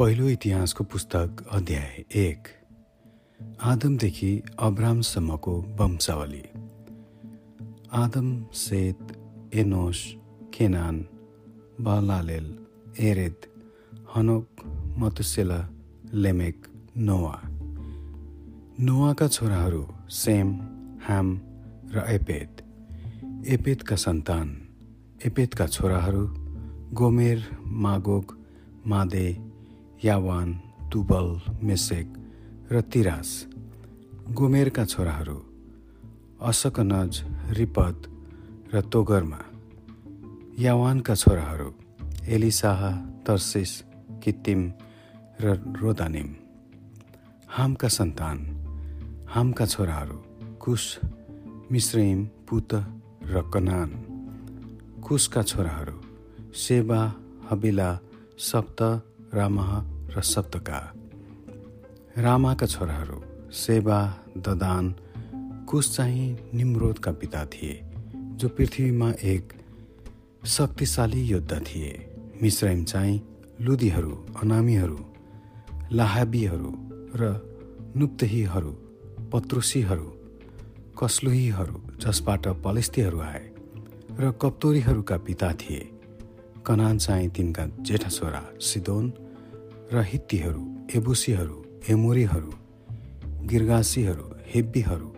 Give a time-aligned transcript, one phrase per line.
[0.00, 2.48] पहिलो इतिहासको पुस्तक अध्याय एक।
[3.62, 6.42] आदमदेखि अब्रामसम्मको वंशावली।
[7.92, 9.12] आदम सेत
[9.54, 10.14] एनोस
[10.54, 11.00] केनान
[11.80, 12.46] बलालेल
[13.00, 13.36] एरेद
[14.16, 14.64] हनोक
[14.98, 15.60] मतुसेला
[16.12, 17.40] लेमेक नोवा
[18.80, 20.56] नोवाका छोराहरू सेम
[21.08, 21.40] हाम
[21.92, 22.52] र एपेद।
[23.48, 24.48] एपेदका सन्तान
[25.26, 26.26] एपेदका छोराहरू
[26.92, 28.36] Gomer Magog
[28.86, 29.49] Madai
[30.04, 30.52] यावान
[30.92, 31.26] Tubal
[31.62, 32.06] Meshech
[32.72, 33.46] र तिरास
[34.32, 35.36] गोमेरका छोराहरू
[36.40, 37.96] असकनज रिपद
[38.74, 39.40] र तोगरमा।
[40.58, 41.68] यावानका छोराहरू
[42.26, 42.80] एलिसाह
[43.26, 43.72] तर्सिस
[44.24, 44.72] कित्तिम
[45.40, 45.46] र
[45.80, 46.30] रोदानिम।
[47.48, 48.38] हामका सन्तान
[49.28, 50.16] हामका छोराहरू
[50.56, 50.98] कुश
[51.72, 52.74] मिश्रिम पुत
[53.22, 53.90] र कनान।
[55.04, 55.96] कुशका छोराहरू
[56.54, 57.00] सेवा
[57.50, 57.90] हबिला
[58.38, 58.82] सप्त
[59.34, 59.70] रामह
[60.16, 60.78] र सप्तका।
[62.18, 63.18] रामाका छोराहरू
[63.54, 63.98] सेवा
[64.38, 64.94] ददान
[65.68, 67.80] कुश चाहिँ निम्रोदका पिता थिए
[68.14, 69.52] जो पृथ्वीमा एक
[70.46, 71.92] शक्तिशाली योद्धा थिए।
[72.42, 73.20] मिश्रम चाहिँ
[73.60, 74.98] लुदीहरू अनामीहरू
[75.92, 76.72] लाहाबीहरू
[77.14, 77.30] र
[77.96, 78.72] नुप्तहीहरू
[79.32, 80.08] पत्रुसीहरू
[80.98, 83.46] कसलुहीहरू जसबाट पलिस्तीहरू आए
[84.20, 85.99] र कप्तोरीहरूका पिता थिए।
[86.66, 89.04] कनान चाहिँ तिनका जेठा छोरा सिदोन
[89.92, 90.62] र हित्तीहरू
[90.96, 91.56] एबुसीहरू
[91.88, 92.52] एमोरीहरू
[93.50, 95.10] गिर्गासीहरू हेब्बीहरू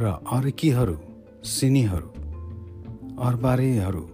[0.00, 0.04] र
[0.36, 0.96] अर्कीहरू
[1.44, 2.10] सिनीहरू
[3.22, 4.04] अर्बारीहरू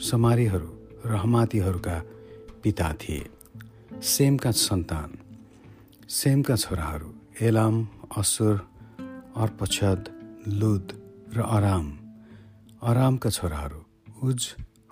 [0.00, 0.70] समारीहरू
[1.06, 1.96] र हमातीहरूका
[2.62, 3.24] पिता थिए।
[4.02, 5.10] सेमका सन्तान
[6.08, 7.08] सेमका छोराहरू
[7.40, 7.76] एलाम
[8.16, 8.56] असुर
[9.42, 10.00] अर्पछद
[10.60, 10.86] लुद
[11.36, 11.86] र अराम।
[12.82, 13.80] अरामका छोराहरू
[14.22, 14.40] उज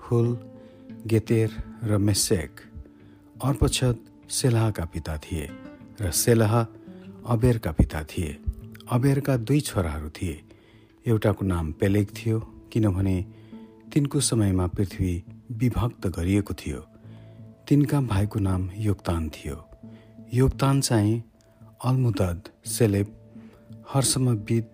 [0.02, 0.28] हुल
[1.06, 1.50] गेतेर
[1.82, 2.60] र मेसेक
[3.44, 3.98] अर्पछद
[4.30, 5.48] सेलाहका पिता थिए
[6.00, 6.54] र सेलाह
[7.26, 8.38] अबेरका पिता थिए।
[8.92, 10.40] अबेरका दुई छोराहरू थिए।
[11.06, 12.38] एउटाको नाम पेलेग थियो
[12.72, 13.16] किनभने
[13.92, 16.80] तिनको समयमा पृथ्वी विभक्त गरिएको थियो।
[17.68, 19.58] तिनका भाइको नाम योगतान थियो।
[20.34, 21.22] योगतान चाहिँ
[21.84, 23.08] अलमुदद सेलेब
[23.94, 24.66] हर्समविद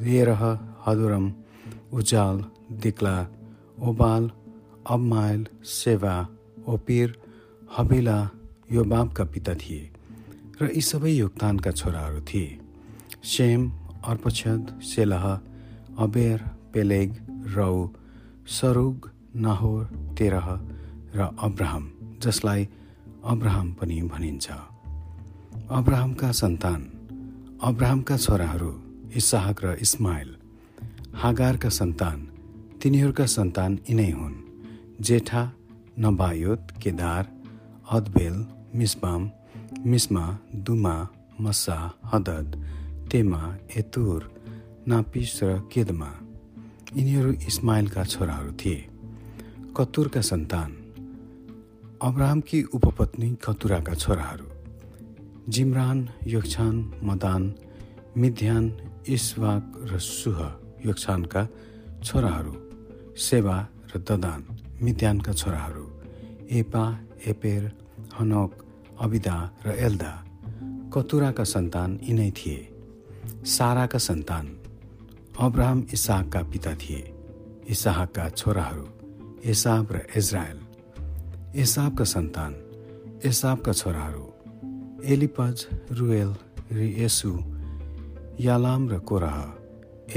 [0.00, 0.42] रेरह
[0.86, 1.32] हदुरम
[1.92, 3.16] उजाल दिक्ला
[3.80, 4.30] ओबाल
[4.86, 6.14] अबमाइल सेवा
[6.68, 7.14] ओपिर
[7.76, 8.18] हबिला
[8.72, 9.90] योबाबका पिता थिए
[10.62, 12.58] र यी सबै योगदानका छोराहरू थिए।
[13.24, 13.70] सेम
[14.04, 15.24] अर्पछद सेलह
[15.98, 16.38] अबेर
[16.74, 17.10] पेलेग
[17.56, 17.74] रौ
[18.48, 19.84] सरुग नाहोर
[20.18, 20.48] तेरह
[21.16, 21.84] र अब्राहम
[22.22, 22.68] जसलाई
[23.24, 24.46] अब्राहम पनि भनिन्छ।
[25.70, 26.80] अब्राहमका सन्तान
[27.62, 28.72] अब्राहमका छोराहरू
[29.16, 30.30] इसाहक र इस्माइल।
[31.14, 32.18] हागारका सन्तान
[32.82, 34.51] तिनीहरूका सन्तान यिनै हुन्।
[35.02, 35.52] जेठा
[35.98, 37.30] नबायोत केदार
[37.90, 39.30] अदबेल मिसबाम
[39.86, 41.08] मिस्मा दुमा
[41.40, 42.48] मसा हदद
[43.12, 44.34] तेमा एतुर
[44.88, 46.10] नापिस र केदमा।
[46.96, 48.86] यिनीहरू इस्माइलका छोराहरू थिए।
[49.76, 50.70] कतुरका सन्तान।
[52.02, 54.46] अब्राहमकी उपपत्नी कतुराका छोराहरू।
[55.48, 57.54] जिमरान योक्छान मदान
[58.16, 58.64] मिध्यान
[59.08, 60.38] इस्वाक र सुह
[60.86, 61.48] योक्छानका
[62.04, 62.54] छोराहरू।
[63.16, 65.86] सेवा र ददान। मिद्यानका छोराहरू
[66.50, 66.84] एपा
[67.26, 67.62] एपेर
[68.18, 68.52] हनोक
[69.00, 70.12] अबिदा र एल्दा
[70.94, 72.60] कतुराका सन्तान यिनै थिए।
[73.46, 74.46] साराका सन्तान
[75.40, 77.02] अब्राहम इसाहका पिता थिए।
[77.68, 78.86] इसाहका छोराहरू
[79.44, 80.58] एसाब र इजरायल।
[81.56, 82.52] एसाबका सन्तान
[83.24, 84.26] एसाबका छोराहरू
[85.04, 86.32] एलिपज रुएल
[86.72, 87.32] रिएसु
[88.40, 89.38] यालाम र कोराह।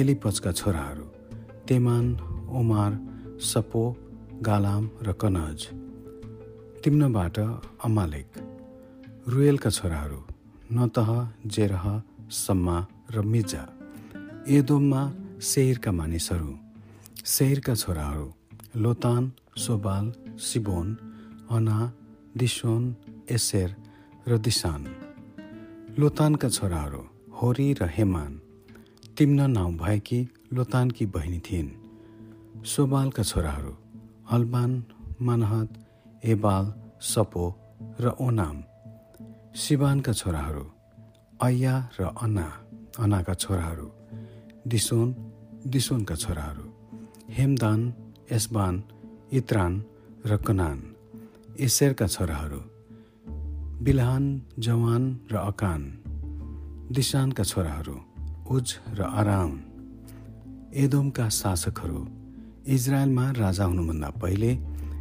[0.02, 1.06] एलिपजका छोराहरू
[1.68, 2.06] तेमान
[2.52, 2.94] ओमार
[3.42, 3.84] सपो
[4.42, 5.66] गालाम र कनज।
[6.84, 7.38] तिम्नबाट
[7.84, 8.28] अमालेक।
[9.28, 10.20] रुएलका छोराहरू
[10.72, 11.10] नतह
[11.48, 11.86] जेरह
[12.30, 12.78] सम्मा
[13.12, 13.64] र मिर्जा
[14.48, 15.04] एदोममा
[15.42, 16.52] सेहिरका मानिसहरू।
[17.26, 18.28] सेहिरका छोराहरू
[18.76, 20.88] लोतान सोबाल सिबोन
[21.50, 21.80] अना
[22.38, 22.84] दिसोन
[23.32, 23.70] एसेर
[24.28, 24.82] र दिसान।
[26.00, 27.02] लोतानका छोराहरू
[27.32, 28.32] होरी र हेमान।
[29.18, 30.22] तिम्न नाउँ भएकी
[30.54, 31.70] लोतानकी बहिनी थिइन्।
[32.66, 33.85] सोबालका छोराहरू
[34.26, 34.72] अल्बान
[35.22, 35.70] मनहत
[36.26, 36.66] एबाल
[37.02, 37.46] सपो
[38.00, 38.58] र ओनाम।
[39.56, 40.66] सिवानका छोराहरू
[41.42, 42.48] अय्या र अन्ना
[43.00, 43.88] अनाका छोराहरू
[44.68, 45.08] दिसोन
[45.68, 46.66] दिसोनका छोराहरू
[47.30, 47.82] हेमदान
[48.32, 48.84] एसबान
[49.32, 49.74] इत्रान
[50.26, 50.80] र कनान।
[51.60, 52.62] एसेरका छोराहरू
[53.86, 54.26] बिलहान
[54.60, 55.82] जवान र अकान।
[56.92, 57.96] दिशानका छोराहरू
[58.50, 58.68] उज
[58.98, 59.52] र आराम
[60.74, 62.25] एदोमका शासकहरू
[62.68, 64.60] इजरायलमा राजा हुनुभन्दा पहिले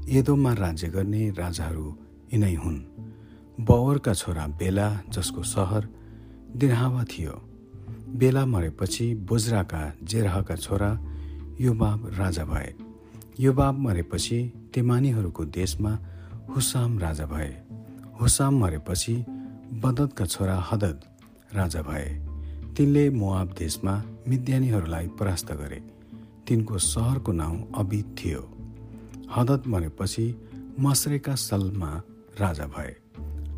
[0.08, 1.96] एदोममा राज्य गर्ने राजाहरू
[2.32, 2.80] यिनै हुन्।
[3.60, 5.88] बवरका छोरा बेला जसको सहर
[6.56, 7.32] दिनहावा थियो।
[8.16, 10.90] बेला मरेपछि बोजराका जेरहका छोरा
[11.60, 12.74] युबाब राजा भए।
[13.40, 15.98] युबाब मरेपछि तेमानीहरूको देशमा
[16.56, 17.56] हुसाम राजा भए।
[18.20, 19.24] हुसाम मरेपछि
[19.72, 21.00] बदतका छोरा हदद
[21.54, 22.08] राजा भए।
[22.76, 25.94] तिनले मोआब देशमा मिद्यानीहरूलाई परास्त गरे।
[26.48, 28.40] तिनको सहरको नाउँ अबिद थियो।
[29.36, 30.48] हदत मरेपछि
[30.80, 32.02] मसरेका सलमा
[32.40, 32.96] राजा भए।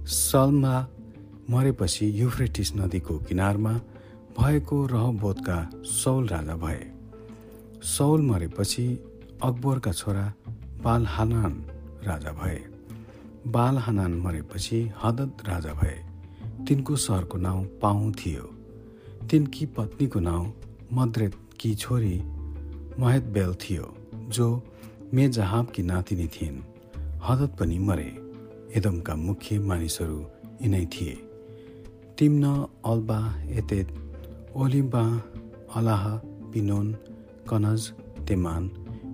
[0.07, 0.87] सलमा
[1.51, 3.73] मरेपछि युफ्रेटिस नदीको किनारमा
[4.41, 6.93] भएको रहबोधका सौल राजा भए।
[7.83, 8.87] सौल मरेपछि
[9.43, 10.33] अकबरका छोरा
[10.83, 11.67] बाल हानान
[12.05, 12.65] राजा भए।
[13.47, 16.07] बाल हानान मरेपछि हदत राजा भए।
[16.69, 18.43] तिनको सहरको नाउँ पाउ थियो।
[19.31, 20.53] तिनकी पत्नीको नाउँ
[20.93, 22.23] मद्रेतकी छोरी
[23.01, 23.97] बेल थियो
[24.29, 24.63] जो
[25.15, 26.63] मेजहाबकी नातिनी थिइन्।
[27.25, 28.27] हदत पनि मरे।
[28.77, 30.27] एदमका मुख्य मानिसहरू
[30.63, 31.15] यिनै थिए।
[32.19, 33.89] तिम्न अल्बा एतेद
[34.57, 35.23] ओलिम्बा
[35.75, 36.17] अलाह
[36.53, 36.93] पिनोन
[37.49, 37.91] कनज
[38.29, 38.71] तेमान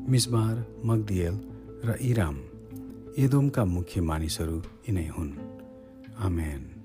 [0.09, 1.41] मिसबार मगदियल
[1.85, 2.37] र इराम।
[3.19, 5.33] एदोमका मुख्य मानिसहरू यिनै हुन्।
[6.19, 6.82] आमेन।